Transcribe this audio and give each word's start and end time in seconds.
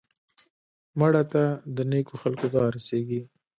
مړه 0.99 1.23
ته 1.31 1.43
د 1.75 1.77
نیکو 1.91 2.15
خلکو 2.21 2.45
دعا 2.53 2.67
رسېږي 2.75 3.21